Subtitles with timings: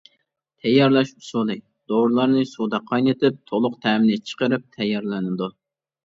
[0.61, 1.55] تەييارلاش ئۇسۇلى:
[1.91, 5.51] دورىلارنى سۇدا قاينىتىپ، تولۇق تەمىنى چىقىرىپ تەييارلىنىدۇ.